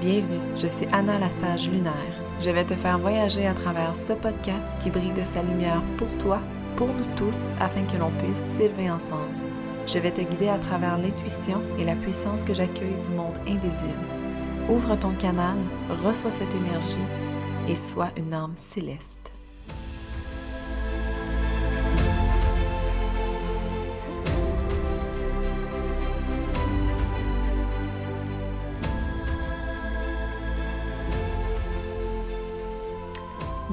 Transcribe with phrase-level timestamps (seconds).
[0.00, 1.92] Bienvenue, je suis Anna la Sage Lunaire.
[2.40, 6.08] Je vais te faire voyager à travers ce podcast qui brille de sa lumière pour
[6.16, 6.40] toi,
[6.76, 9.34] pour nous tous, afin que l'on puisse s'élever ensemble.
[9.86, 14.06] Je vais te guider à travers l'intuition et la puissance que j'accueille du monde invisible.
[14.70, 15.58] Ouvre ton canal,
[16.02, 16.98] reçois cette énergie
[17.68, 19.29] et sois une âme céleste.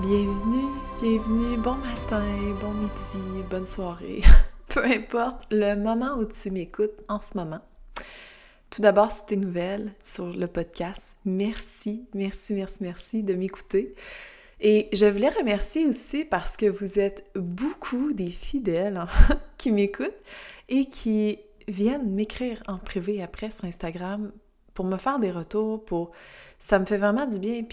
[0.09, 0.70] Bienvenue,
[1.02, 2.23] bienvenue, bon matin,
[2.61, 4.21] bon midi, bonne soirée,
[4.70, 7.59] peu importe le moment où tu m'écoutes en ce moment.
[8.70, 13.95] Tout d'abord, si tu es nouvelle sur le podcast, merci, merci, merci, merci de m'écouter.
[14.61, 19.08] Et je voulais remercier aussi parce que vous êtes beaucoup des fidèles hein,
[19.58, 20.23] qui m'écoutent
[20.69, 24.31] et qui viennent m'écrire en privé après sur Instagram
[24.73, 26.11] pour me faire des retours, pour...
[26.59, 27.63] Ça me fait vraiment du bien,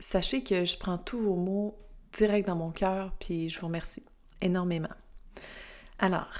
[0.00, 1.78] sachez que je prends tous vos mots
[2.12, 4.02] direct dans mon cœur, puis je vous remercie
[4.40, 4.88] énormément.
[5.98, 6.32] Alors,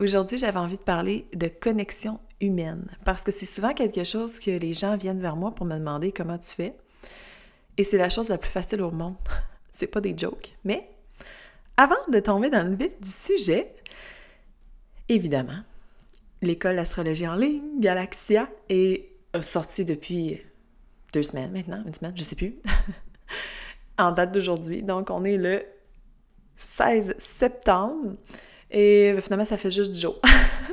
[0.00, 4.50] aujourd'hui, j'avais envie de parler de connexion humaine, parce que c'est souvent quelque chose que
[4.50, 6.74] les gens viennent vers moi pour me demander comment tu fais,
[7.76, 9.16] et c'est la chose la plus facile au monde.
[9.70, 10.88] c'est pas des jokes, mais
[11.76, 13.74] avant de tomber dans le vif du sujet,
[15.08, 15.60] évidemment,
[16.42, 20.40] l'école d'astrologie en ligne, Galaxia, est sortie depuis
[21.14, 22.56] deux semaines maintenant, une semaine, je sais plus,
[23.98, 24.82] en date d'aujourd'hui.
[24.82, 25.64] Donc, on est le
[26.56, 28.16] 16 septembre
[28.70, 30.20] et finalement, ça fait juste 10 jours.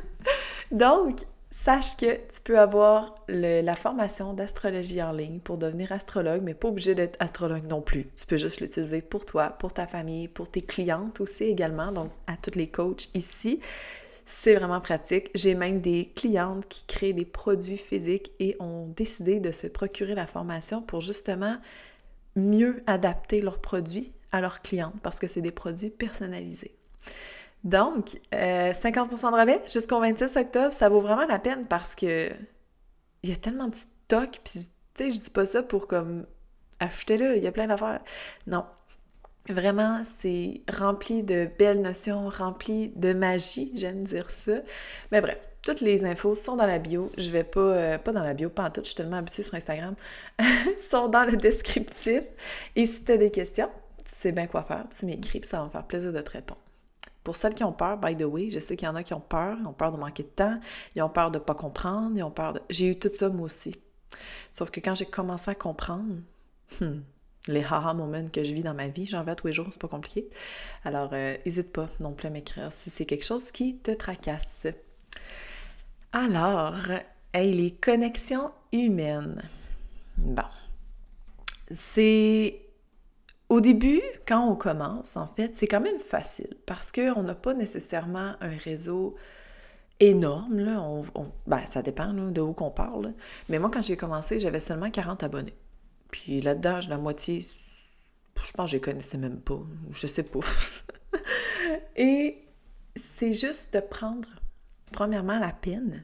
[0.71, 1.19] Donc,
[1.51, 6.69] sache que tu peux avoir la formation d'astrologie en ligne pour devenir astrologue, mais pas
[6.69, 8.07] obligé d'être astrologue non plus.
[8.15, 12.11] Tu peux juste l'utiliser pour toi, pour ta famille, pour tes clientes aussi également, donc
[12.25, 13.59] à tous les coachs ici.
[14.25, 15.29] C'est vraiment pratique.
[15.35, 20.15] J'ai même des clientes qui créent des produits physiques et ont décidé de se procurer
[20.15, 21.57] la formation pour justement
[22.35, 26.75] mieux adapter leurs produits à leurs clientes parce que c'est des produits personnalisés.
[27.63, 32.29] Donc, 50% euh, de rabais jusqu'au 26 octobre, ça vaut vraiment la peine parce que
[33.23, 34.59] il y a tellement de stock, puis tu
[34.95, 36.25] sais, je dis pas ça pour comme
[36.79, 38.01] acheter le il y a plein d'affaires.
[38.47, 38.65] Non,
[39.49, 44.53] Vraiment, c'est rempli de belles notions, rempli de magie, j'aime dire ça.
[45.11, 47.11] Mais bref, toutes les infos sont dans la bio.
[47.17, 49.43] Je vais pas, euh, pas dans la bio, pas en tout, je suis tellement habituée
[49.43, 49.95] sur Instagram,
[50.79, 52.23] sont dans le descriptif.
[52.75, 55.65] Et si tu as des questions, tu sais bien quoi faire, tu m'écris, ça va
[55.65, 56.61] me faire plaisir de te répondre.
[57.23, 59.13] Pour celles qui ont peur, by the way, je sais qu'il y en a qui
[59.13, 60.59] ont peur, ils ont peur de manquer de temps,
[60.95, 62.61] ils ont peur de pas comprendre, ils ont peur de...
[62.69, 63.75] J'ai eu tout ça moi aussi.
[64.51, 66.15] Sauf que quand j'ai commencé à comprendre,
[66.79, 66.99] hmm,
[67.47, 69.05] les haha moments que je vis dans ma vie.
[69.05, 70.29] J'en vais tous les jours, c'est pas compliqué.
[70.83, 74.67] Alors, n'hésite euh, pas non plus à m'écrire si c'est quelque chose qui te tracasse.
[76.13, 76.75] Alors,
[77.33, 79.41] hey, les connexions humaines.
[80.17, 80.43] Bon.
[81.71, 82.61] C'est.
[83.49, 87.53] Au début, quand on commence, en fait, c'est quand même facile parce qu'on n'a pas
[87.53, 89.15] nécessairement un réseau
[89.99, 90.59] énorme.
[90.59, 90.81] Là.
[91.47, 93.13] Ben, ça dépend de où qu'on parle.
[93.49, 95.53] Mais moi, quand j'ai commencé, j'avais seulement 40 abonnés.
[96.11, 99.59] Puis là-dedans, la moitié, je pense que je les connaissais même pas.
[99.91, 100.39] Je sais pas.
[101.95, 102.45] Et
[102.95, 104.29] c'est juste de prendre,
[104.91, 106.03] premièrement, la peine,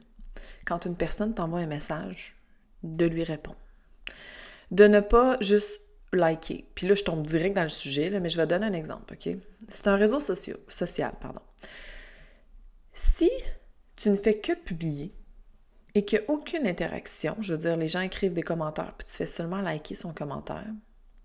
[0.66, 2.36] quand une personne t'envoie un message,
[2.84, 3.58] de lui répondre.
[4.72, 5.82] De ne pas juste
[6.14, 6.66] liker.
[6.76, 9.16] Puis là, je tombe direct dans le sujet, mais je vais donner un exemple?
[9.70, 11.42] C'est un réseau social, pardon.
[12.94, 13.30] Si
[13.96, 15.14] tu ne fais que publier,
[15.98, 19.08] et qu'il n'y a aucune interaction, je veux dire, les gens écrivent des commentaires, puis
[19.08, 20.68] tu fais seulement liker son commentaire,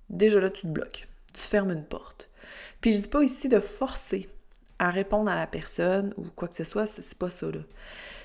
[0.09, 1.07] déjà là, tu te bloques.
[1.35, 2.31] Tu fermes une porte.
[2.81, 4.31] Puis je dis pas ici de forcer
[4.79, 7.61] à répondre à la personne ou quoi que ce soit, c'est pas ça, là.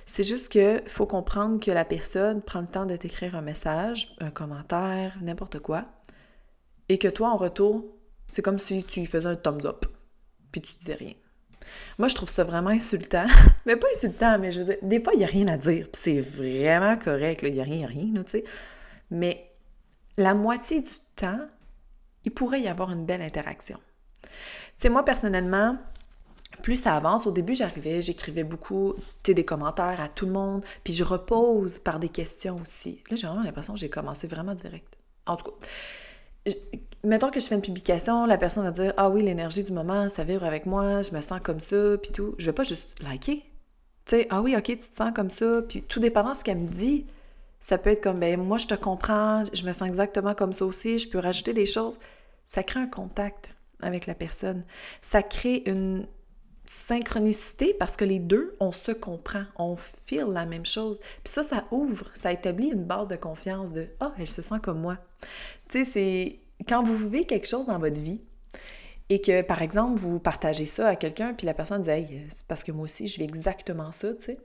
[0.06, 4.16] C'est juste qu'il faut comprendre que la personne prend le temps de t'écrire un message,
[4.22, 5.84] un commentaire, n'importe quoi,
[6.88, 7.84] et que toi, en retour,
[8.29, 9.85] c'est comme si tu faisais un thumbs up,
[10.53, 11.14] puis tu disais rien.
[11.97, 13.25] Moi, je trouve ça vraiment insultant.
[13.66, 15.88] mais pas insultant, mais je veux dire, des fois, il n'y a rien à dire.
[15.91, 17.44] Puis c'est vraiment correct.
[17.44, 18.44] Il n'y a rien, il a rien, tu sais.
[19.11, 19.52] Mais
[20.17, 21.40] la moitié du temps,
[22.25, 23.79] il pourrait y avoir une belle interaction.
[24.22, 24.29] Tu
[24.79, 25.78] sais, moi, personnellement,
[26.64, 30.66] plus ça avance, au début, j'arrivais, j'écrivais beaucoup, tu des commentaires à tout le monde,
[30.84, 33.03] puis je repose par des questions aussi.
[33.09, 34.97] Là, j'ai vraiment l'impression que j'ai commencé vraiment direct.
[35.25, 35.67] En tout cas,
[37.03, 40.09] mettons que je fais une publication, la personne va dire Ah oui, l'énergie du moment,
[40.09, 42.35] ça vibre avec moi, je me sens comme ça, puis tout.
[42.38, 43.44] Je vais pas juste liker.
[44.05, 46.44] Tu sais, ah oui, ok, tu te sens comme ça, puis tout dépendant de ce
[46.44, 47.05] qu'elle me dit,
[47.59, 50.66] ça peut être comme ben moi je te comprends, je me sens exactement comme ça
[50.66, 51.97] aussi, je peux rajouter des choses.
[52.46, 53.49] Ça crée un contact
[53.82, 54.64] avec la personne.
[55.02, 56.08] Ça crée une
[56.66, 60.99] synchronicité parce que les deux, on se comprend, on feel la même chose.
[61.23, 64.59] Puis ça, ça ouvre, ça établit une base de confiance de «Ah, elle se sent
[64.61, 64.97] comme moi».
[65.69, 68.22] Tu sais, c'est quand vous vivez quelque chose dans votre vie
[69.09, 72.46] et que, par exemple, vous partagez ça à quelqu'un, puis la personne dit «Hey, c'est
[72.47, 74.37] parce que moi aussi, je vis exactement ça», tu sais.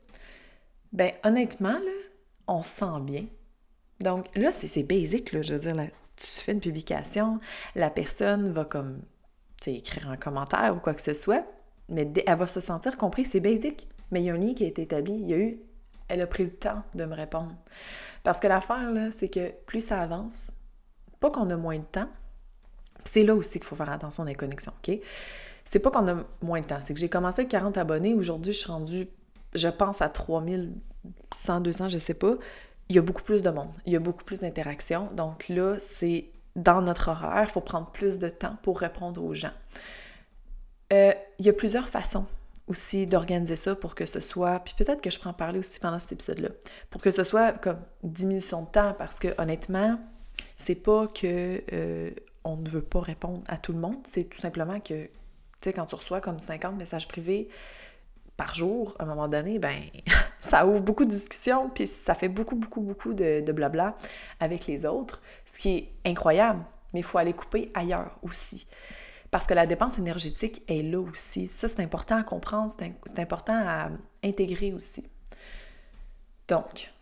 [0.92, 1.92] Ben, honnêtement, là,
[2.46, 3.26] on se sent bien.
[4.00, 5.86] Donc là, c'est basique, là, je veux dire, là,
[6.16, 7.40] tu fais une publication,
[7.75, 9.00] la personne va comme,
[9.60, 11.46] tu sais, écrire un commentaire ou quoi que ce soit,
[11.88, 13.88] mais elle va se sentir comprise, c'est basique.
[14.10, 15.60] Mais il y a un lien qui a été établi, il y a eu,
[16.08, 17.54] elle a pris le temps de me répondre.
[18.22, 20.48] Parce que l'affaire, là, c'est que plus ça avance,
[21.22, 22.08] pas qu'on a moins de temps,
[23.04, 24.98] c'est là aussi qu'il faut faire attention des connexions, OK?
[25.64, 28.52] C'est pas qu'on a moins de temps, c'est que j'ai commencé avec 40 abonnés, aujourd'hui
[28.52, 29.08] je suis rendue,
[29.54, 32.34] je pense, à 3100, 200, je sais pas.
[32.88, 35.08] Il y a beaucoup plus de monde, il y a beaucoup plus d'interactions.
[35.14, 36.26] Donc là, c'est
[36.56, 39.52] dans notre horaire, il faut prendre plus de temps pour répondre aux gens.
[40.92, 42.26] Euh, il y a plusieurs façons
[42.66, 45.80] aussi d'organiser ça pour que ce soit, puis peut-être que je prends en parler aussi
[45.80, 46.50] pendant cet épisode-là,
[46.90, 49.98] pour que ce soit comme diminution de temps, parce que honnêtement,
[50.62, 52.11] c'est pas que euh,
[52.44, 55.11] on ne veut pas répondre à tout le monde, c'est tout simplement que, tu
[55.61, 57.49] sais, quand tu reçois comme 50 messages privés
[58.37, 59.81] par jour, à un moment donné, ben,
[60.41, 63.97] ça ouvre beaucoup de discussions, puis ça fait beaucoup, beaucoup, beaucoup de, de blabla
[64.41, 68.67] avec les autres, ce qui est incroyable, mais il faut aller couper ailleurs aussi.
[69.31, 71.49] Parce que la dépense énergétique est là aussi.
[71.49, 72.70] Ça, c'est important à comprendre,
[73.06, 73.88] c'est important à
[74.23, 75.09] intégrer aussi.
[76.49, 76.93] Donc,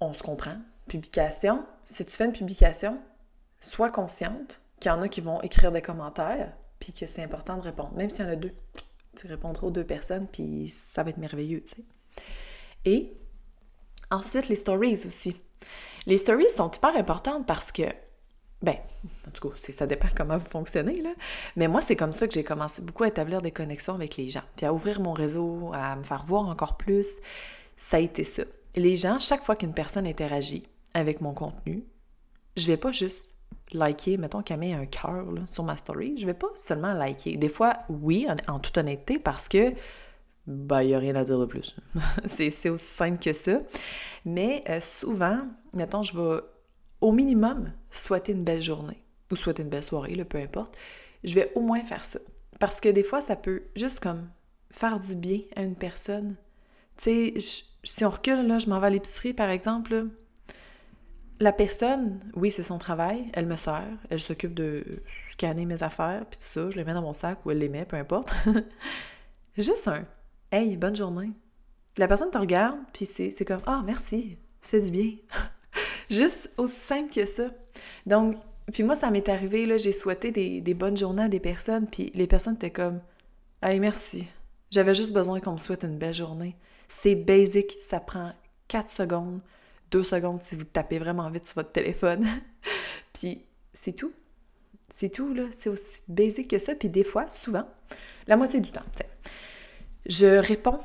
[0.00, 0.56] on se comprend.
[0.90, 2.98] Publication, si tu fais une publication,
[3.60, 7.56] sois consciente qu'il y en a qui vont écrire des commentaires, puis que c'est important
[7.56, 7.92] de répondre.
[7.94, 8.52] Même s'il y en a deux,
[9.14, 11.84] tu répondras aux deux personnes, puis ça va être merveilleux, tu sais.
[12.86, 13.12] Et
[14.10, 15.40] ensuite, les stories aussi.
[16.06, 17.84] Les stories sont hyper importantes parce que
[18.60, 18.74] ben,
[19.28, 21.10] en tout cas, ça dépend comment vous fonctionnez, là.
[21.54, 24.28] Mais moi, c'est comme ça que j'ai commencé beaucoup à établir des connexions avec les
[24.28, 27.18] gens, puis à ouvrir mon réseau, à me faire voir encore plus.
[27.76, 28.42] Ça a été ça.
[28.74, 31.84] Les gens, chaque fois qu'une personne interagit avec mon contenu,
[32.56, 33.30] je vais pas juste
[33.72, 37.36] liker, mettons qu'elle met un cœur sur ma story, je vais pas seulement liker.
[37.36, 39.72] Des fois, oui, en, toute honnêteté, parce que
[40.46, 41.76] ben, il n'y a rien à dire de plus.
[42.26, 43.58] c'est aussi simple que ça.
[44.24, 45.40] Mais euh, souvent,
[45.72, 46.40] mettons, je vais
[47.00, 50.76] au minimum, souhaiter une belle journée ou souhaiter une belle soirée, peu importe,
[51.24, 52.18] je vais au moins faire ça.
[52.58, 54.28] Parce que des fois, ça peut juste comme
[54.70, 56.36] faire du bien à une personne.
[56.96, 60.08] Tu sais, si on recule, là, je m'en vais à l'épicerie, par exemple,
[61.40, 64.84] la personne, oui, c'est son travail, elle me sert, elle s'occupe de
[65.32, 67.70] scanner mes affaires, puis tout ça, je les mets dans mon sac ou elle les
[67.70, 68.32] met, peu importe.
[69.56, 70.04] Juste un
[70.52, 71.30] «Hey, bonne journée».
[71.96, 75.12] La personne te regarde, puis c'est comme «Ah, merci, c'est du bien».
[76.10, 77.46] Juste aussi simple que ça.
[78.04, 78.36] Donc,
[78.72, 82.12] puis moi, ça m'est arrivé, là, j'ai souhaité des, bonnes journées à des personnes, puis
[82.14, 83.00] les personnes étaient comme
[83.62, 84.28] «Hey, merci.
[84.70, 86.54] J'avais juste besoin qu'on me souhaite une belle journée.»
[86.88, 88.32] C'est basic, ça prend
[88.68, 89.40] 4 secondes,
[89.90, 92.26] 2 secondes si vous tapez vraiment vite sur votre téléphone.
[93.12, 93.42] puis
[93.74, 94.12] c'est tout.
[94.92, 95.44] C'est tout, là.
[95.52, 96.74] C'est aussi basic que ça.
[96.74, 97.66] Puis des fois, souvent,
[98.26, 98.84] la moitié du temps,
[100.06, 100.78] je réponds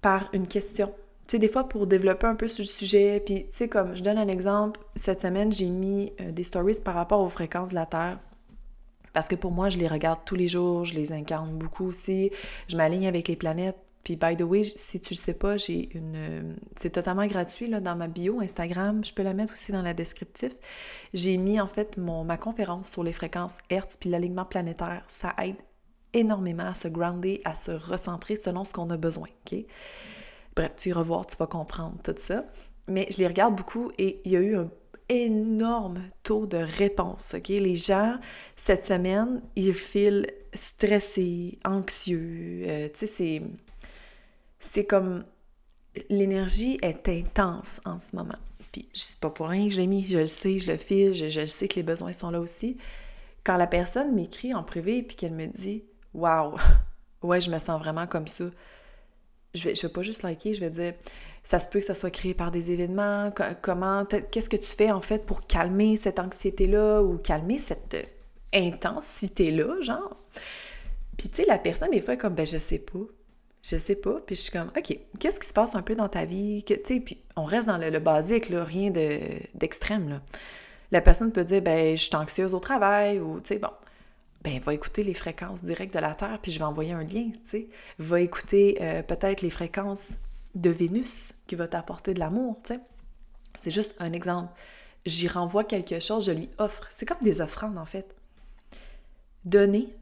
[0.00, 0.94] par une question
[1.28, 3.94] tu sais, des fois pour développer un peu sur le sujet, puis tu sais, comme
[3.94, 7.68] je donne un exemple, cette semaine, j'ai mis euh, des stories par rapport aux fréquences
[7.68, 8.18] de la Terre.
[9.12, 12.30] Parce que pour moi, je les regarde tous les jours, je les incarne beaucoup aussi,
[12.66, 13.76] je m'aligne avec les planètes.
[14.08, 16.14] Puis, by the way, si tu le sais pas, j'ai une.
[16.16, 19.04] Euh, c'est totalement gratuit là, dans ma bio Instagram.
[19.04, 20.54] Je peux la mettre aussi dans la descriptif.
[21.12, 25.02] J'ai mis en fait mon, ma conférence sur les fréquences Hertz puis l'alignement planétaire.
[25.08, 25.56] Ça aide
[26.14, 29.28] énormément à se grounder, à se recentrer selon ce qu'on a besoin.
[29.44, 29.58] OK?
[30.56, 32.46] Bref, tu y revois, tu vas comprendre tout ça.
[32.86, 34.70] Mais je les regarde beaucoup et il y a eu un
[35.10, 37.34] énorme taux de réponse.
[37.34, 37.48] OK?
[37.48, 38.16] Les gens,
[38.56, 42.62] cette semaine, ils filent stressés, anxieux.
[42.66, 43.42] Euh, tu sais, c'est,
[44.58, 45.24] c'est comme
[46.10, 48.38] l'énergie est intense en ce moment.
[48.72, 51.14] Puis, c'est pas pour rien que je l'ai mis, je le sais, je le file,
[51.14, 52.76] je, je, sais que les besoins sont là aussi.
[53.44, 56.56] Quand la personne m'écrit en privé puis qu'elle me dit Waouh,
[57.22, 58.44] ouais, je me sens vraiment comme ça
[59.54, 60.94] je vais, je vais pas juste liker, je vais dire
[61.42, 64.90] ça se peut que ça soit créé par des événements, comment, qu'est-ce que tu fais
[64.90, 67.96] en fait pour calmer cette anxiété-là ou calmer cette
[68.52, 70.16] intensité-là, genre?
[71.16, 72.98] Puis tu sais, la personne, des fois, est comme, ben je sais pas,
[73.62, 76.08] je sais pas, puis je suis comme, ok, qu'est-ce qui se passe un peu dans
[76.08, 78.90] ta vie, tu sais, puis on reste dans le, basique, là, rien
[79.54, 80.20] d'extrême.
[80.90, 83.70] La personne peut dire, ben je suis anxieuse au travail, ou tu sais, bon,
[84.42, 87.30] ben va écouter les fréquences directes de la Terre, puis je vais envoyer un lien,
[87.32, 87.68] tu sais.
[87.98, 90.14] Va écouter euh, peut-être les fréquences
[90.54, 92.80] de Vénus qui va t'apporter de l'amour, tu sais.
[93.58, 94.52] C'est juste un exemple.
[95.04, 96.86] J'y renvoie quelque chose, je lui offre.
[96.90, 98.14] C'est comme des offrandes, en fait.
[99.44, 99.96] Donner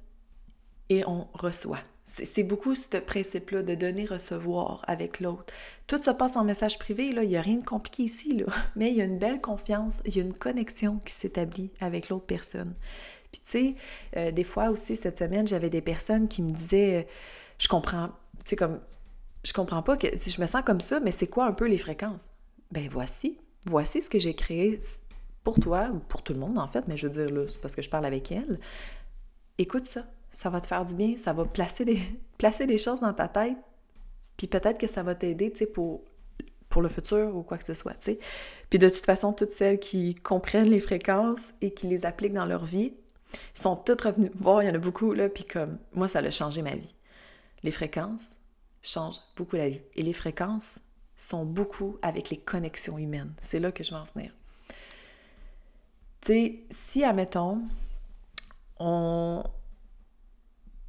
[0.89, 1.81] et on reçoit.
[2.09, 5.53] C'est beaucoup ce principe-là de donner-recevoir avec l'autre.
[5.89, 7.25] Tout se passe en message privé, là.
[7.25, 8.47] Il n'y a rien de compliqué ici, là.
[8.77, 12.09] Mais il y a une belle confiance, il y a une connexion qui s'établit avec
[12.09, 12.75] l'autre personne.
[13.33, 13.75] Puis, tu sais,
[14.17, 17.11] euh, des fois aussi, cette semaine, j'avais des personnes qui me disaient euh,
[17.59, 18.11] Je comprends,
[18.45, 18.81] tu sais, comme,
[19.43, 21.67] je comprends pas que si je me sens comme ça, mais c'est quoi un peu
[21.67, 22.29] les fréquences?
[22.71, 23.39] Ben, voici.
[23.65, 24.79] Voici ce que j'ai créé
[25.43, 27.83] pour toi, ou pour tout le monde, en fait, mais je veux dire, parce que
[27.83, 28.61] je parle avec elle.
[29.59, 30.05] Écoute ça
[30.37, 31.99] ça va te faire du bien, ça va placer des,
[32.39, 33.57] placer des choses dans ta tête,
[34.37, 36.03] puis peut-être que ça va t'aider, tu sais, pour,
[36.69, 38.19] pour le futur ou quoi que ce soit, tu sais.
[38.69, 42.45] Puis de toute façon, toutes celles qui comprennent les fréquences et qui les appliquent dans
[42.45, 42.93] leur vie,
[43.55, 46.31] sont toutes revenues voir, il y en a beaucoup, là, puis comme, moi, ça a
[46.31, 46.95] changé ma vie.
[47.63, 48.29] Les fréquences
[48.83, 49.81] changent beaucoup la vie.
[49.95, 50.79] Et les fréquences
[51.17, 53.33] sont beaucoup avec les connexions humaines.
[53.41, 54.33] C'est là que je vais en venir.
[56.21, 57.63] Tu sais, si, admettons,
[58.79, 59.43] on,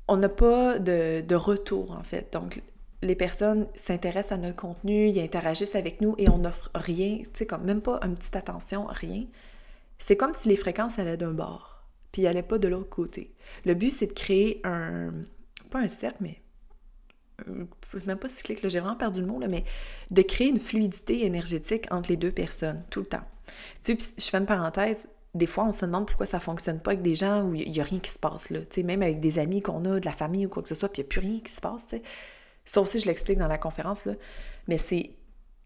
[0.07, 2.31] on n'a pas de, retour, en fait.
[2.33, 2.61] Donc,
[3.01, 7.29] les personnes s'intéressent à notre contenu, ils interagissent avec nous et on n'offre rien, tu
[7.33, 9.25] sais, comme même pas une petite attention, rien.
[9.99, 13.33] C'est comme si les fréquences allaient d'un bord, puis n'allaient pas de l'autre côté.
[13.65, 15.11] Le but, c'est de créer un,
[15.69, 16.41] pas un cercle, mais
[18.05, 19.63] même pas cyclique, j'ai vraiment perdu le mot, là, mais
[20.09, 23.25] de créer une fluidité énergétique entre les deux personnes, tout le temps.
[23.83, 26.91] Tu sais, je fais une parenthèse, des fois, on se demande pourquoi ça fonctionne pas
[26.91, 28.59] avec des gens où il n'y a rien qui se passe là.
[28.83, 31.01] même avec des amis qu'on a, de la famille ou quoi que ce soit, puis
[31.01, 31.85] il n'y a plus rien qui se passe.
[32.65, 34.13] Ça aussi, je l'explique dans la conférence, là.
[34.67, 35.11] mais c'est,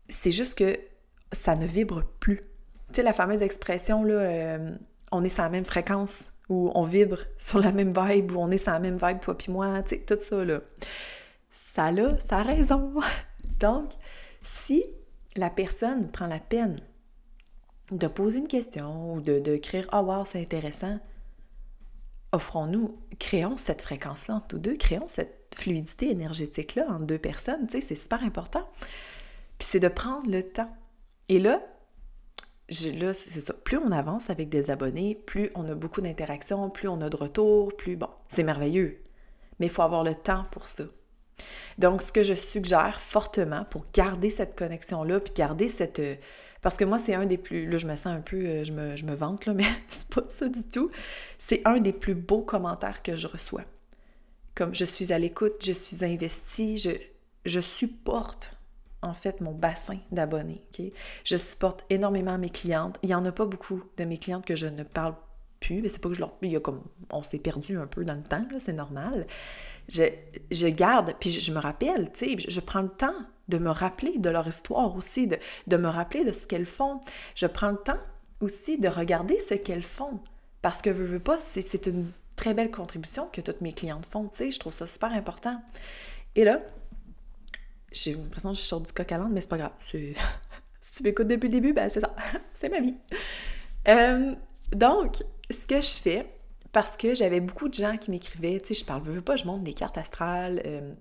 [0.10, 0.78] c'est juste que
[1.32, 2.42] ça ne vibre plus.
[2.94, 4.76] Tu la fameuse expression, là, euh,
[5.12, 8.52] on est sur la même fréquence, ou on vibre sur la même vibe, ou on
[8.52, 10.62] est sur la même vibe, toi puis moi, tu tout ça, là.
[11.56, 12.94] Ça, là, ça a raison.
[13.60, 13.92] Donc,
[14.44, 14.84] si
[15.36, 16.82] la personne prend la peine
[17.92, 19.60] de poser une question ou de,
[19.92, 21.00] Ah, wow, c'est intéressant.
[22.32, 27.74] Offrons-nous, créons cette fréquence-là entre tous deux, créons cette fluidité énergétique-là entre deux personnes, tu
[27.74, 28.70] sais, c'est super important.
[29.58, 30.74] Puis c'est de prendre le temps.
[31.28, 31.62] Et là,
[32.70, 33.54] là, c'est ça.
[33.54, 37.18] Plus on avance avec des abonnés, plus on a beaucoup d'interactions, plus on a de
[37.18, 39.02] retours, plus bon, c'est merveilleux.
[39.60, 40.86] Mais il faut avoir le temps pour ça.
[41.78, 46.02] Donc, ce que je suggère fortement pour garder cette connexion-là, puis garder cette,
[46.62, 47.70] parce que moi, c'est un des plus.
[47.70, 48.38] Là, je me sens un peu.
[48.38, 50.92] Euh, je, me, je vante, là, mais c'est pas ça du tout.
[51.38, 53.64] C'est un des plus beaux commentaires que je reçois.
[54.54, 58.58] Comme je suis à l'écoute, je suis investie, je, supporte
[59.02, 60.62] en fait mon bassin d'abonnés.
[61.24, 63.00] Je supporte énormément mes clientes.
[63.02, 65.16] Il n'y en a pas beaucoup de mes clientes que je ne parle
[65.60, 66.34] plus, mais c'est pas que je leur.
[66.62, 66.84] Comme.
[67.12, 69.26] On s'est perdu un peu dans le temps, c'est normal.
[69.90, 70.04] Je,
[70.52, 73.16] je, garde, puis je, me rappelle, tu sais, je prends le temps
[73.52, 77.00] de me rappeler de leur histoire aussi, de, me rappeler de ce qu'elles font.
[77.36, 78.00] Je prends le temps
[78.40, 80.20] aussi de regarder ce qu'elles font.
[80.62, 84.28] Parce que je veux pas, c'est une très belle contribution que toutes mes clientes font,
[84.28, 85.62] tu sais, je trouve ça super important.
[86.36, 86.62] Et là,
[87.92, 89.74] j'ai l'impression que je suis sur du coq à mais c'est pas grave.
[90.82, 92.16] si tu m'écoutes depuis le début, ben c'est ça,
[92.54, 92.96] c'est ma vie.
[93.88, 94.34] Euh,
[94.72, 96.26] donc, ce que je fais,
[96.72, 99.36] parce que j'avais beaucoup de gens qui m'écrivaient, tu sais, je parle, je veux pas,
[99.36, 100.94] je montre des cartes astrales, euh,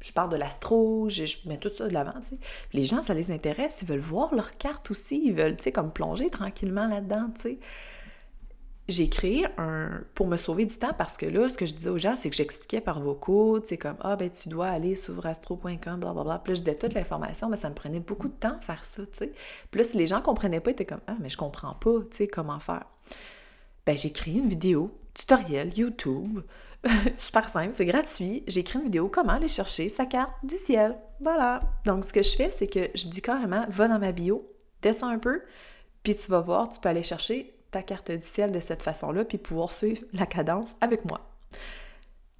[0.00, 2.38] je parle de l'astro, je, mets tout ça de l'avant, tu sais.
[2.72, 5.72] Les gens, ça les intéresse, ils veulent voir leurs cartes aussi, ils veulent, tu sais,
[5.72, 7.58] comme plonger tranquillement là-dedans, tu sais.
[8.86, 10.00] J'ai créé un...
[10.14, 12.30] pour me sauver du temps, parce que là, ce que je disais aux gens, c'est
[12.30, 16.38] que j'expliquais par vocaux, tu sais, comme «Ah, ben tu dois aller sur astro.com, blablabla.»
[16.44, 19.02] Puis là, je disais toute l'information, mais ça me prenait beaucoup de temps faire ça,
[19.02, 19.32] tu sais.
[19.70, 21.98] Puis là, si les gens comprenaient pas, ils étaient comme «Ah, mais je comprends pas,
[22.10, 22.86] tu sais, comment faire.»
[23.84, 26.40] Ben, j'ai créé une vidéo, tutoriel, YouTube,
[27.14, 28.44] super simple, c'est gratuit.
[28.46, 30.96] J'ai écrit une vidéo comment aller chercher sa carte du ciel.
[31.20, 31.60] Voilà.
[31.84, 34.48] Donc, ce que je fais, c'est que je dis carrément, va dans ma bio,
[34.82, 35.42] descends un peu,
[36.02, 39.24] puis tu vas voir, tu peux aller chercher ta carte du ciel de cette façon-là,
[39.24, 41.20] puis pouvoir suivre la cadence avec moi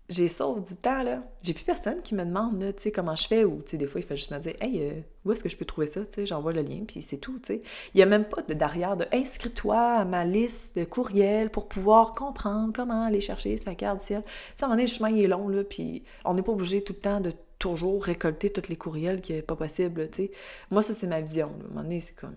[0.09, 1.23] j'ai sauve du temps, là.
[1.43, 3.87] J'ai plus personne qui me demande, tu sais, comment je fais, ou, tu sais, des
[3.87, 6.01] fois, il fait juste me dire, hey, euh, où est-ce que je peux trouver ça,
[6.01, 7.63] tu sais, j'envoie le lien, puis c'est tout, tu sais.
[7.93, 11.69] Il y a même pas de derrière de inscris-toi à ma liste de courriels pour
[11.69, 14.23] pouvoir comprendre comment aller chercher sa carte du ciel.
[14.25, 16.53] Tu sais, à un moment donné, le chemin est long, là, puis on n'est pas
[16.53, 20.25] obligé tout le temps de toujours récolter tous les courriels qui est pas possible, tu
[20.25, 20.31] sais.
[20.71, 22.37] Moi, ça, c'est ma vision, À un moment donné, c'est comme,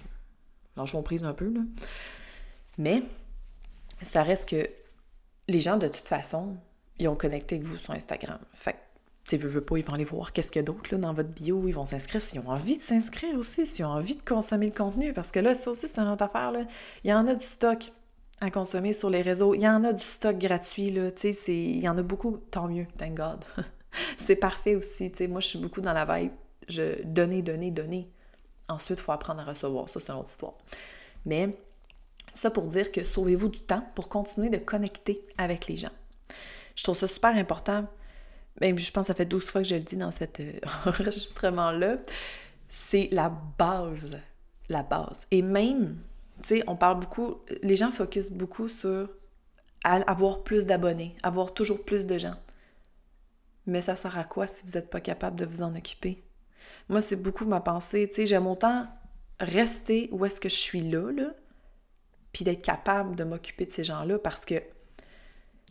[0.76, 1.62] lâchons prise un peu, là.
[2.78, 3.02] Mais,
[4.02, 4.70] ça reste que
[5.48, 6.58] les gens, de toute façon,
[7.02, 8.38] ils ont connecté avec vous sur Instagram.
[8.52, 8.76] Fait
[9.26, 11.30] que, veux, veux pas, ils vont aller voir qu'est-ce qu'il y a d'autre dans votre
[11.30, 14.68] bio, ils vont s'inscrire s'ils ont envie de s'inscrire aussi, s'ils ont envie de consommer
[14.68, 16.54] le contenu, parce que là, ça aussi, c'est une autre affaire.
[17.04, 17.92] Il y en a du stock
[18.40, 21.56] à consommer sur les réseaux, il y en a du stock gratuit, là, tu sais,
[21.56, 23.44] il y en a beaucoup, tant mieux, thank God.
[24.18, 26.32] c'est parfait aussi, tu moi, je suis beaucoup dans la vibe,
[26.68, 28.10] je donner, donner, donner.
[28.70, 30.54] Ensuite, il faut apprendre à recevoir, ça, c'est une autre histoire.
[31.26, 31.56] Mais,
[32.34, 35.92] ça pour dire que sauvez-vous du temps pour continuer de connecter avec les gens.
[36.76, 37.88] Je trouve ça super important
[38.60, 40.54] même je pense que ça fait 12 fois que je le dis dans cet euh,
[40.86, 41.98] enregistrement-là,
[42.70, 44.20] c'est la base.
[44.70, 45.26] La base.
[45.32, 45.98] Et même,
[46.44, 49.10] tu sais, on parle beaucoup, les gens focusent beaucoup sur
[49.84, 52.36] avoir plus d'abonnés, avoir toujours plus de gens.
[53.66, 56.24] Mais ça sert à quoi si vous n'êtes pas capable de vous en occuper?
[56.88, 58.08] Moi, c'est beaucoup ma pensée.
[58.08, 58.86] Tu sais, j'aime autant
[59.40, 61.32] rester où est-ce que je suis là, là
[62.32, 64.56] puis d'être capable de m'occuper de ces gens-là parce que,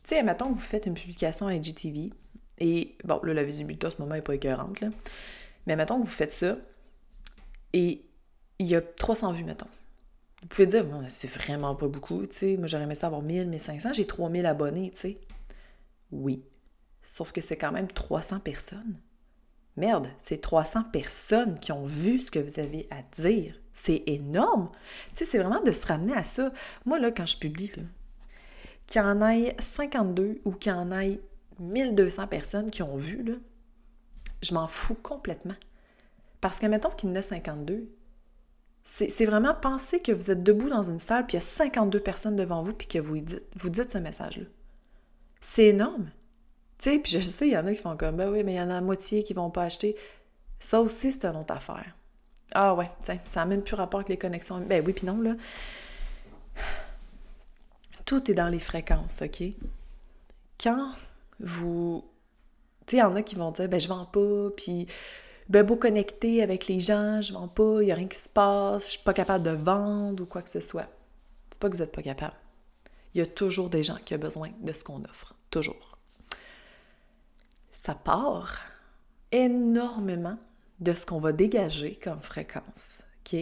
[0.02, 2.10] tu sais, mettons que vous faites une publication à IGTV
[2.58, 4.88] et, bon, là, la visibilité à ce moment n'est pas écœurante, là,
[5.66, 6.56] mais mettons que vous faites ça
[7.72, 8.04] et
[8.58, 9.68] il y a 300 vues, mettons.
[10.42, 13.48] Vous pouvez dire, c'est vraiment pas beaucoup, tu sais, moi j'aurais aimé ça avoir 1000,
[13.48, 15.20] 1500, j'ai 3000 abonnés, tu sais.
[16.10, 16.42] Oui,
[17.02, 18.98] sauf que c'est quand même 300 personnes.
[19.76, 23.54] Merde, c'est 300 personnes qui ont vu ce que vous avez à dire.
[23.72, 24.70] C'est énorme.
[25.10, 26.52] Tu sais, c'est vraiment de se ramener à ça.
[26.84, 27.70] Moi, là, quand je publie,
[28.90, 31.20] qu'il y en ait 52 ou qu'il y en ait
[31.60, 33.34] 1200 personnes qui ont vu, là,
[34.42, 35.54] je m'en fous complètement.
[36.40, 37.88] Parce que, mettons qu'il y en a 52,
[38.84, 42.00] c'est vraiment penser que vous êtes debout dans une salle, puis il y a 52
[42.00, 44.46] personnes devant vous, puis que vous dites, vous dites ce message-là.
[45.40, 46.10] C'est énorme.
[46.78, 48.54] Tu sais, puis je sais, il y en a qui font comme, ben oui, mais
[48.54, 49.96] il y en a la moitié qui vont pas acheter.
[50.58, 51.94] Ça aussi, c'est une autre affaire.
[52.52, 54.58] Ah ouais, tiens, ça n'a même plus rapport avec les connexions.
[54.60, 55.34] Ben oui, puis non, là.
[58.04, 59.42] Tout est dans les fréquences, OK?
[60.60, 60.92] Quand
[61.38, 62.04] vous...
[62.86, 64.86] Tu sais, il y en a qui vont dire, ben je vends pas, puis
[65.48, 68.28] ben beau connecter avec les gens, je vends pas, il n'y a rien qui se
[68.28, 70.88] passe, je suis pas capable de vendre ou quoi que ce soit.
[71.50, 72.36] C'est pas que vous n'êtes pas capable.
[73.14, 75.34] Il y a toujours des gens qui ont besoin de ce qu'on offre.
[75.50, 75.90] Toujours
[77.80, 78.60] ça part
[79.32, 80.36] énormément
[80.80, 83.02] de ce qu'on va dégager comme fréquence.
[83.24, 83.40] OK?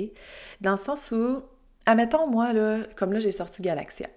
[0.60, 1.42] Dans le sens où,
[1.86, 2.52] admettons, moi,
[2.94, 4.08] comme là, j'ai sorti Galaxia.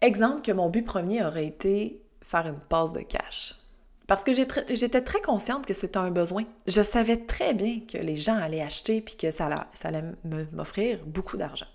[0.00, 3.54] Exemple que mon but premier aurait été faire une passe de cash.
[4.06, 6.44] Parce que j'étais très consciente que c'était un besoin.
[6.66, 10.04] Je savais très bien que les gens allaient acheter puis que ça, ça allait
[10.52, 11.66] m'offrir beaucoup d'argent.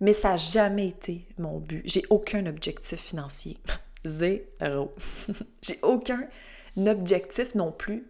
[0.00, 1.82] Mais ça n'a jamais été mon but.
[1.84, 3.56] J'ai aucun objectif financier.
[4.04, 4.94] Zéro.
[5.62, 6.28] J'ai aucun
[6.76, 8.06] objectif non plus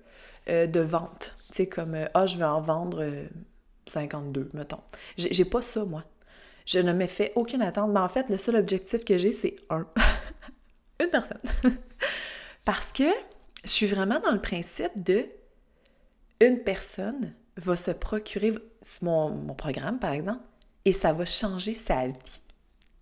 [0.48, 1.36] euh, de vente.
[1.50, 3.04] Tu sais, comme, euh, ah, je vais en vendre
[3.86, 4.80] 52, euh, mettons.
[5.16, 6.04] J'ai pas ça, moi.
[6.68, 7.90] Je ne me fais aucune attente.
[7.92, 9.86] Mais en fait, le seul objectif que j'ai, c'est un.
[11.02, 11.40] Une personne.
[12.64, 13.08] Parce que
[13.64, 15.26] je suis vraiment dans le principe de
[16.40, 18.52] une personne va se procurer
[19.02, 20.42] mon, mon programme, par exemple,
[20.84, 22.40] et ça va changer sa vie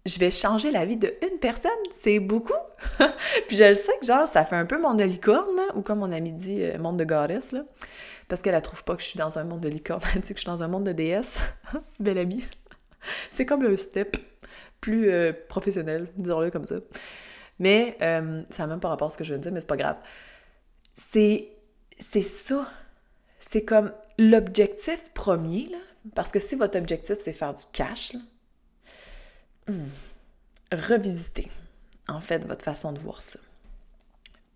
[0.06, 2.52] je vais changer la vie d'une personne, c'est beaucoup.
[3.48, 5.98] puis je le sais que genre, ça fait un peu monde de licorne, ou comme
[5.98, 7.64] mon ami dit, euh, monde de goddess, là.
[8.28, 10.28] Parce qu'elle ne trouve pas que je suis dans un monde de licorne, elle dit
[10.30, 11.38] que je suis dans un monde de déesse.
[12.00, 12.44] Belle amie.
[13.30, 14.16] c'est comme le step
[14.80, 16.76] plus euh, professionnel, disons-le comme ça.
[17.58, 19.66] Mais euh, ça n'a même pas rapport à ce que je veux dire, mais c'est
[19.66, 19.96] pas grave.
[20.96, 21.48] C'est,
[21.98, 22.66] c'est ça.
[23.40, 25.78] C'est comme l'objectif premier, là.
[26.14, 28.20] Parce que si votre objectif, c'est faire du cash, là,
[29.68, 29.88] Hmm.
[30.72, 31.48] revisiter,
[32.08, 33.40] en fait, votre façon de voir ça.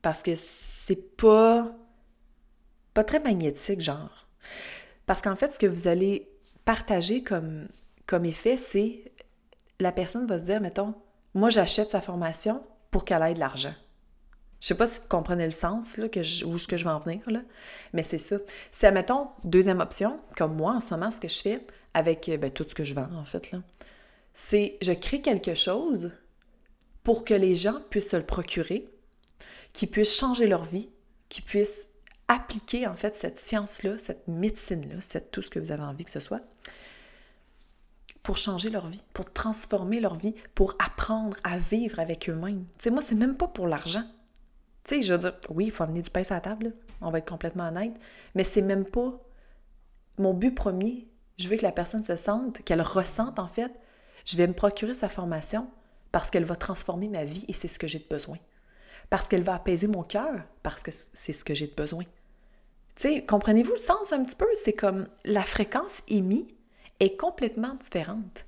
[0.03, 1.73] Parce que c'est pas,
[2.95, 4.29] pas très magnétique, genre.
[5.07, 6.29] Parce qu'en fait, ce que vous allez
[6.65, 7.69] partager comme,
[8.11, 9.13] comme effet, c'est
[9.79, 10.95] la personne va se dire, mettons,
[11.35, 13.75] moi j'achète sa formation pour qu'elle ait de l'argent.
[14.61, 17.23] Je sais pas si vous comprenez le sens là, que où je vais en venir,
[17.95, 18.37] mais c'est ça.
[18.73, 21.63] C'est, mettons, deuxième option, comme moi en ce moment, ce que je fais
[21.95, 23.61] avec ben, tout ce que je vends, en fait, là
[24.35, 26.13] c'est je crée quelque chose
[27.03, 28.89] pour que les gens puissent se le procurer,
[29.73, 30.91] qu'ils puissent changer leur vie,
[31.29, 31.89] qu'ils puissent
[32.29, 36.11] appliquer en fait cette science-là, cette médecine-là, cette, tout ce que vous avez envie que
[36.11, 36.41] ce soit,
[38.23, 42.65] pour changer leur vie, pour transformer leur vie, pour apprendre à vivre avec eux-mêmes.
[42.79, 44.05] Tu sais, moi, c'est même pas pour l'argent.
[44.85, 47.11] Tu sais, je veux dire, oui, il faut amener du pain à la table, on
[47.11, 47.95] va être complètement honnête,
[48.35, 49.19] mais c'est même pas
[50.19, 51.09] mon but premier.
[51.39, 53.73] Je veux que la personne se sente, qu'elle ressente en fait
[54.25, 55.69] je vais me procurer sa formation
[56.13, 58.39] parce qu'elle va transformer ma vie et c'est ce que j'ai de besoin.
[59.09, 62.05] Parce qu'elle va apaiser mon cœur parce que c'est ce que j'ai de besoin.
[62.95, 64.47] Tu sais, comprenez-vous le sens un petit peu?
[64.55, 66.47] C'est comme la fréquence émise
[67.01, 68.47] est complètement différente.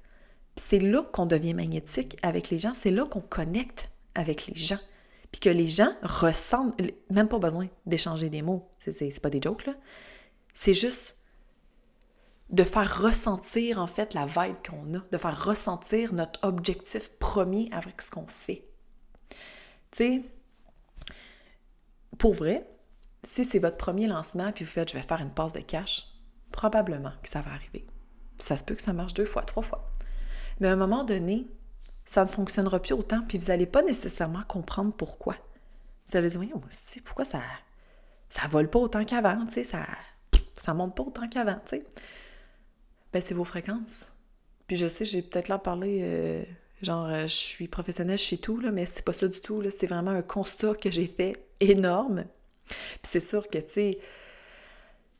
[0.57, 4.79] C'est là qu'on devient magnétique avec les gens, c'est là qu'on connecte avec les gens.
[5.33, 6.79] Puis que les gens ressentent,
[7.11, 9.75] même pas besoin d'échanger des mots, c'est pas des jokes là.
[10.53, 11.17] C'est juste
[12.51, 17.71] de faire ressentir en fait la vibe qu'on a, de faire ressentir notre objectif premier
[17.73, 18.67] avec ce qu'on fait.
[19.91, 20.23] Tu
[22.19, 22.69] pour vrai,
[23.25, 26.09] si c'est votre premier lancement puis vous faites je vais faire une passe de cash,
[26.51, 27.87] probablement que ça va arriver.
[28.43, 29.91] Ça se peut que ça marche deux fois, trois fois.
[30.61, 31.47] Mais à un moment donné,
[32.05, 35.37] ça ne fonctionnera plus autant puis vous n'allez pas nécessairement comprendre pourquoi.
[36.09, 36.61] Vous allez dire, voyons,
[37.05, 37.41] pourquoi ça
[38.33, 39.87] ça vole pas autant qu'avant, tu sais, ça,
[40.57, 41.85] ça monte pas autant qu'avant, tu sais.
[43.13, 44.07] Ben, c'est vos fréquences.
[44.67, 46.43] Puis je sais, j'ai peut-être là parlé, euh,
[46.81, 49.63] genre, euh, je suis professionnelle chez tout, là, mais c'est pas ça du tout.
[49.69, 52.25] C'est vraiment un constat que j'ai fait énorme.
[52.67, 53.99] Puis c'est sûr que, tu sais,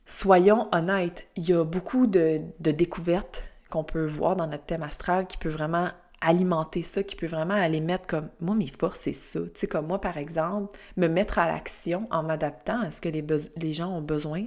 [0.05, 5.27] soyons honnêtes, il y a beaucoup de, découvertes qu'on peut voir dans notre thème astral
[5.27, 5.89] qui peut vraiment
[6.21, 9.41] alimenter ça, qui peut vraiment aller mettre comme moi, mes forces, c'est ça.
[9.41, 13.09] Tu sais, comme moi, par exemple, me mettre à l'action en m'adaptant à ce que
[13.09, 13.25] les,
[13.57, 14.45] les gens ont besoin.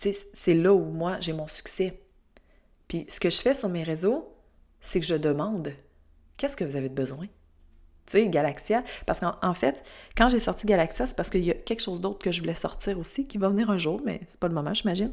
[0.00, 2.00] Tu sais, c'est là où moi, j'ai mon succès.
[2.88, 4.34] Puis ce que je fais sur mes réseaux,
[4.80, 5.72] c'est que je demande
[6.36, 7.26] qu'est-ce que vous avez de besoin?
[8.06, 9.84] Tu sais, Galaxia, parce qu'en fait,
[10.16, 12.54] quand j'ai sorti Galaxia, c'est parce qu'il y a quelque chose d'autre que je voulais
[12.54, 15.12] sortir aussi, qui va venir un jour, mais c'est pas le moment, j'imagine.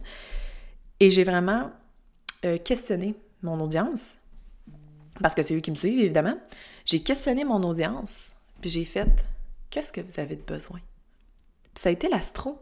[1.00, 1.72] Et j'ai vraiment
[2.46, 4.18] euh, questionné mon audience
[5.22, 6.38] parce que c'est eux qui me suivent, évidemment.
[6.86, 9.26] J'ai questionné mon audience, puis j'ai fait
[9.70, 10.80] qu'est-ce que vous avez de besoin?
[11.74, 12.58] Puis ça a été l'astro.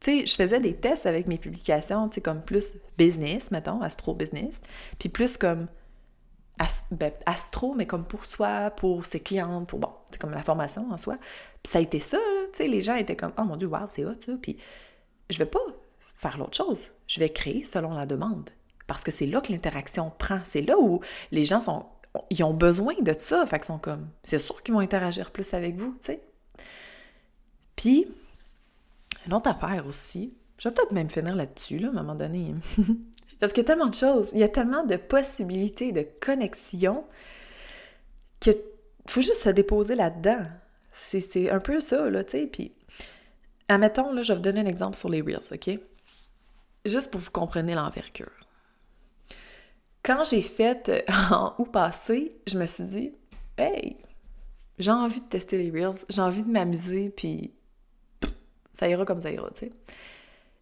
[0.00, 3.80] Tu sais, je faisais des tests avec mes publications, tu sais, comme plus business, mettons,
[3.80, 4.60] astro business,
[4.98, 5.68] puis plus comme
[6.90, 10.90] ben, astro, mais comme pour soi, pour ses clientes, pour, bon, c'est comme la formation
[10.90, 11.16] en soi.
[11.62, 12.18] Puis ça a été ça,
[12.52, 14.32] tu sais, les gens étaient comme, oh mon Dieu, wow, c'est hot, ça.
[14.40, 14.56] Puis
[15.30, 15.60] je vais pas
[16.16, 16.90] faire l'autre chose.
[17.06, 18.50] Je vais créer selon la demande.
[18.86, 20.40] Parce que c'est là que l'interaction prend.
[20.44, 21.86] C'est là où les gens sont.
[22.30, 23.44] Ils ont besoin de ça.
[23.46, 24.08] Fait qu'ils sont comme.
[24.22, 26.22] C'est sûr qu'ils vont interagir plus avec vous, tu sais.
[27.74, 28.06] Puis,
[29.26, 30.34] une autre affaire aussi.
[30.58, 32.54] Je vais peut-être même finir là-dessus, là, à un moment donné.
[33.38, 34.30] Parce qu'il y a tellement de choses.
[34.32, 37.04] Il y a tellement de possibilités de connexion
[38.40, 38.50] que
[39.06, 40.44] faut juste se déposer là-dedans.
[40.92, 42.46] C'est un peu ça, là, tu sais.
[42.46, 42.72] Puis,
[43.68, 45.78] admettons, là, je vais vous donner un exemple sur les Reels, OK?
[46.84, 48.32] Juste pour vous compreniez l'envergure.
[50.02, 53.12] Quand j'ai fait euh, en août passé, je me suis dit,
[53.58, 53.96] hey,
[54.78, 57.52] j'ai envie de tester les Reels, j'ai envie de m'amuser, puis
[58.72, 59.72] ça ira comme ça ira, tu sais.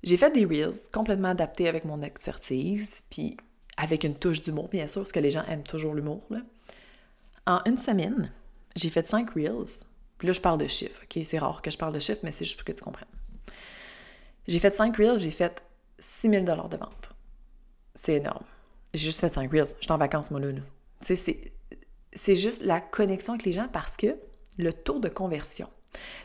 [0.05, 3.37] J'ai fait des Reels complètement adaptés avec mon expertise, puis
[3.77, 6.23] avec une touche d'humour, bien sûr, parce que les gens aiment toujours l'humour.
[7.47, 8.31] En une semaine,
[8.77, 9.83] j'ai fait cinq Reels.
[10.19, 11.25] Puis là, je parle de chiffres, OK?
[11.25, 13.09] C'est rare que je parle de chiffres, mais c'est juste pour que tu comprennes.
[14.47, 15.65] J'ai fait cinq Reels, j'ai fait
[15.99, 17.11] 6000 de vente.
[17.95, 18.45] C'est énorme.
[18.93, 19.69] J'ai juste fait 5 Reels.
[19.79, 20.49] Je suis en vacances, moi, là.
[21.01, 24.17] C'est juste la connexion avec les gens parce que
[24.57, 25.69] le taux de conversion.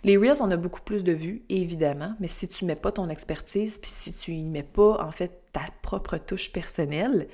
[0.03, 2.91] Les Reels, on a beaucoup plus de vues, évidemment, mais si tu ne mets pas
[2.91, 7.27] ton expertise, puis si tu y mets pas, en fait, ta propre touche personnelle,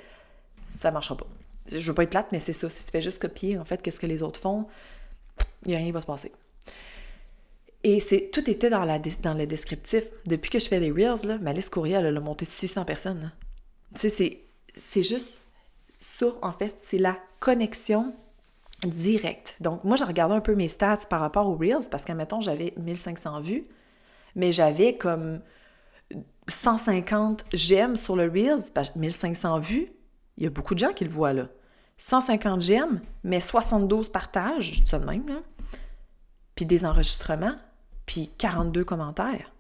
[0.66, 1.28] ça ne marchera pas.
[1.68, 2.70] Je veux pas être plate, mais c'est ça.
[2.70, 4.68] Si tu fais juste copier, en fait, qu'est-ce que les autres font,
[5.66, 6.32] il n'y a rien qui va se passer.
[7.84, 10.06] Et c'est tout était dans, le descriptif.
[10.26, 13.32] Depuis que je fais les Reels, ma liste courriel, elle a monté de 600 personnes.
[13.94, 14.42] Sais, c'est
[14.76, 15.38] c'est juste
[16.00, 18.14] ça, en fait, c'est la connexion
[18.84, 19.58] directe.
[19.62, 22.42] Donc, moi, j'ai regardé un peu mes stats par rapport aux Reels parce que, mettons,
[22.42, 23.68] j'avais 1500 vues,
[24.36, 25.42] mais j'avais comme
[26.48, 29.92] 150 j'aime sur le Reels, 1500 vues,
[30.38, 31.48] il y a beaucoup de gens qui le voient là.
[31.98, 35.42] 150 j'aime, mais 72 partages, je dis ça de même.
[36.56, 37.56] Puis des enregistrements,
[38.06, 39.54] puis 42 commentaires.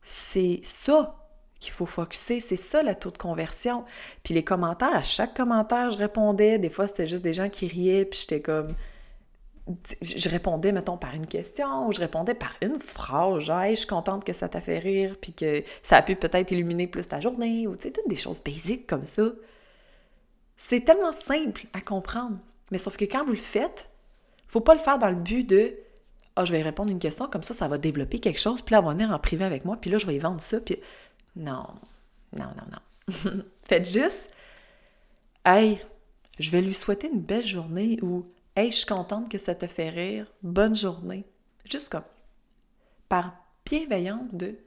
[0.00, 1.21] C'est ça
[1.62, 2.40] qu'il faut focuser.
[2.40, 3.84] C'est ça le taux de conversion.
[4.22, 6.58] Puis les commentaires, à chaque commentaire, je répondais.
[6.58, 8.68] Des fois, c'était juste des gens qui riaient, puis j'étais comme.
[10.02, 13.86] Je répondais, mettons, par une question, ou je répondais par une phrase, genre, je suis
[13.86, 17.20] contente que ça t'a fait rire, puis que ça a pu peut-être illuminer plus ta
[17.20, 19.22] journée, ou tu sais, toutes des choses basiques comme ça.
[20.56, 22.38] C'est tellement simple à comprendre.
[22.72, 23.88] Mais sauf que quand vous le faites,
[24.48, 25.76] faut pas le faire dans le but de
[26.36, 28.80] ah, je vais répondre une question, comme ça, ça va développer quelque chose, puis là,
[28.80, 30.76] on va venir en privé avec moi, puis là, je vais y vendre ça, puis
[31.36, 31.66] non,
[32.32, 33.42] non, non, non.
[33.64, 34.28] Faites juste,
[35.44, 35.78] hey,
[36.38, 39.66] je vais lui souhaiter une belle journée ou hey, je suis contente que ça te
[39.66, 41.24] fait rire, bonne journée.
[41.64, 42.04] Juste comme,
[43.08, 44.58] par bienveillance de,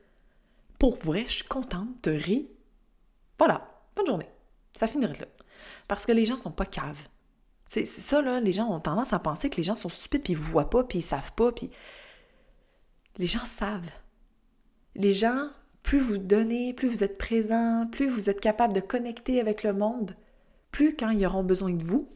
[0.80, 2.50] pour vrai, je suis contente, te ris.
[3.38, 4.30] Voilà, bonne journée.
[4.78, 5.28] Ça finirait là.
[5.88, 7.08] Parce que les gens sont pas caves.
[7.68, 10.34] C'est ça, là, les gens ont tendance à penser que les gens sont stupides, puis
[10.34, 11.72] ils vous voient pas, puis ils savent pas, puis...
[13.18, 13.90] Les gens savent.
[14.94, 15.50] Les gens
[15.86, 19.72] plus vous donnez, plus vous êtes présent, plus vous êtes capable de connecter avec le
[19.72, 20.16] monde,
[20.72, 22.10] plus quand ils auront besoin de vous,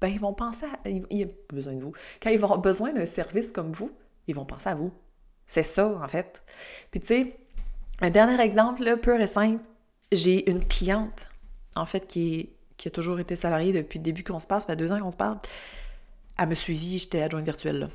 [0.00, 0.88] ben ils vont penser à...
[0.88, 1.92] Ils, ont besoin de vous.
[2.22, 3.90] Quand ils avoir besoin d'un service comme vous,
[4.28, 4.92] ils vont penser à vous.
[5.48, 6.44] C'est ça, en fait.
[6.92, 7.36] Puis tu sais,
[8.00, 9.58] un dernier exemple, là, pur et
[10.12, 11.30] j'ai une cliente,
[11.74, 12.50] en fait, qui,
[12.86, 15.10] a toujours été salariée depuis le début qu'on se passe, ça fait deux ans qu'on
[15.10, 15.38] se parle.
[16.38, 17.88] Elle me suivi, j'étais adjointe virtuelle,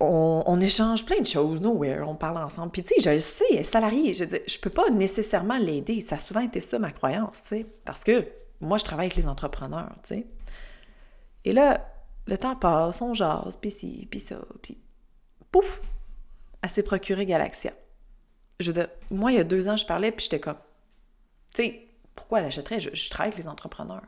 [0.00, 2.70] on, échange plein de choses, nowhere, on parle ensemble.
[2.70, 6.00] Puis tu sais, je le sais, salarié, je dis, je peux pas nécessairement l'aider.
[6.00, 8.26] Ça a souvent été ça ma croyance, tu sais, parce que
[8.60, 10.26] moi, je travaille avec les entrepreneurs, tu sais.
[11.44, 11.86] Et là,
[12.26, 14.78] le temps passe, on jase, puis ci, puis ça, puis
[15.50, 15.80] pouf,
[16.62, 17.72] elle s'est procurée Galaxia.
[18.60, 20.58] Je veux dire, moi, il y a deux ans, je parlais, puis j'étais comme,
[21.54, 22.80] tu sais, pourquoi elle achèterait?
[22.80, 24.02] Je travaille avec les entrepreneurs.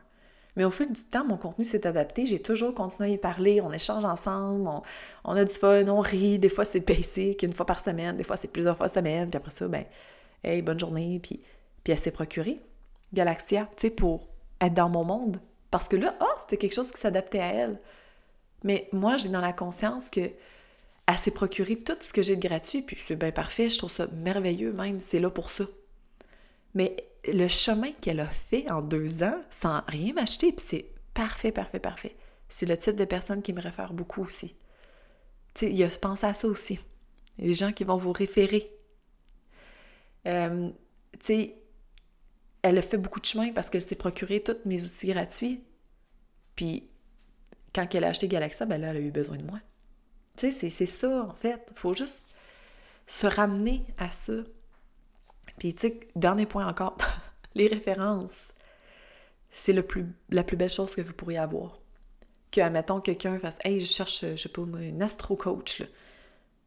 [0.57, 2.27] Mais au fil du temps, mon contenu s'est adapté.
[2.27, 3.61] J'ai toujours continué à y parler.
[3.61, 4.69] On échange ensemble.
[5.25, 5.87] On, a du fun.
[5.89, 6.39] On rit.
[6.39, 8.17] Des fois, c'est basic, une fois par semaine.
[8.17, 9.31] Des fois, c'est plusieurs fois par semaine.
[9.31, 9.85] Puis après ça, ben,
[10.43, 11.21] hey, bonne journée.
[11.23, 11.41] Puis,
[11.85, 12.61] puis elle s'est procurée
[13.13, 14.29] Galaxia, tu sais, pour
[14.61, 15.39] être dans mon monde.
[15.71, 17.81] Parce que là, oh, c'était quelque chose qui s'adaptait à elle.
[18.65, 20.31] Mais moi, j'ai dans la conscience que
[21.07, 23.91] elle s'est procuré tout ce que j'ai de gratuit, puis c'est bien parfait, je trouve
[23.91, 25.65] ça merveilleux même, c'est là pour ça.
[26.75, 31.53] Mais le chemin qu'elle a fait en deux ans sans rien m'acheter, puis c'est parfait,
[31.53, 32.17] parfait, parfait.
[32.49, 34.57] C'est le type de personne qui me réfère beaucoup aussi.
[35.55, 36.79] Tu sais, il y a penser à ça aussi.
[37.39, 38.71] Les gens qui vont vous référer.
[40.27, 40.71] Euh,
[42.63, 45.65] elle a fait beaucoup de chemin parce qu'elle s'est procuré tous mes outils gratuits.
[46.57, 46.89] Puis,
[47.75, 49.61] quand elle a acheté Galaxa, ben là, elle a eu besoin de moi.
[50.37, 51.63] Tu sais, c'est ça, en fait.
[51.71, 52.35] Il faut juste
[53.07, 54.33] se ramener à ça.
[55.59, 56.90] Puis, tu sais, dernier point encore,
[57.55, 58.49] les références,
[59.51, 61.81] c'est le plus, la plus belle chose que vous pourriez avoir.
[62.51, 65.83] Que, admettons, quelqu'un fasse Hey, je cherche, je sais pas une astro-coach.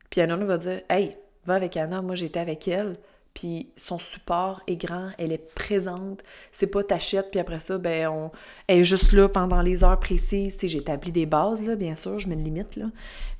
[0.09, 2.97] Puis Anna va dire Hey, va avec Anna, moi j'étais avec elle,
[3.33, 6.21] puis son support est grand, elle est présente.
[6.51, 8.31] C'est pas t'achètes, puis après ça, ben, on,
[8.67, 10.57] elle est juste là pendant les heures précises.
[10.63, 12.85] Établi des bases, là, bien sûr, je mets une limite, là.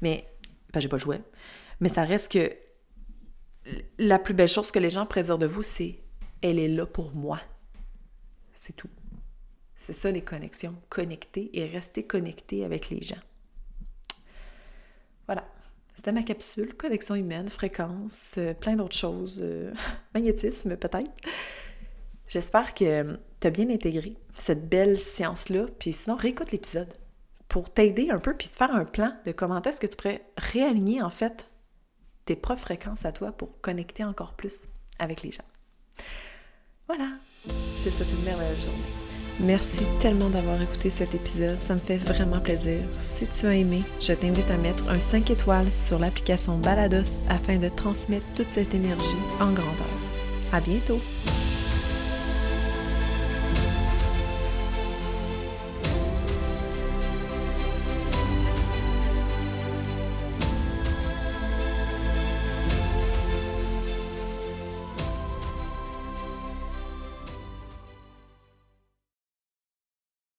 [0.01, 0.27] Mais,
[0.73, 1.19] ben, j'ai pas joué.
[1.79, 2.51] Mais ça reste que
[3.99, 5.99] la plus belle chose que les gens dire de vous, c'est
[6.43, 7.39] elle est là pour moi.
[8.55, 8.89] C'est tout.
[9.75, 10.75] C'est ça les connexions.
[10.89, 13.19] Connecter et rester connecté avec les gens.
[15.25, 15.47] Voilà.
[15.95, 19.73] C'était ma capsule, connexion humaine, fréquence, euh, plein d'autres choses, euh,
[20.13, 21.11] magnétisme peut-être.
[22.27, 26.93] J'espère que tu as bien intégré cette belle science-là, puis sinon réécoute l'épisode
[27.47, 30.25] pour t'aider un peu, puis te faire un plan de comment est-ce que tu pourrais
[30.35, 31.47] réaligner en fait
[32.25, 34.61] tes propres fréquences à toi pour connecter encore plus
[34.97, 35.43] avec les gens.
[36.95, 37.09] Voilà,
[37.47, 38.83] je te souhaite une merveilleuse journée.
[39.39, 42.81] Merci tellement d'avoir écouté cet épisode, ça me fait vraiment plaisir.
[42.99, 47.57] Si tu as aimé, je t'invite à mettre un 5 étoiles sur l'application Balados afin
[47.57, 49.03] de transmettre toute cette énergie
[49.39, 49.87] en grandeur.
[50.51, 50.99] À bientôt!